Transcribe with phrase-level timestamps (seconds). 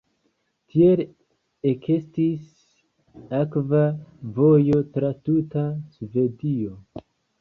[0.75, 1.01] Tiel
[1.71, 2.47] ekestis
[3.41, 3.83] akva
[4.39, 5.67] vojo tra tuta
[5.99, 6.79] Svedio.